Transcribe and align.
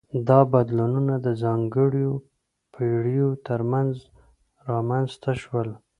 دا 0.27 0.39
بدلونونه 0.53 1.13
د 1.25 1.27
ځانګړو 1.43 2.09
پیړیو 2.73 3.29
ترمنځ 3.47 3.93
رامنځته 4.69 5.31
شول. 5.41 5.69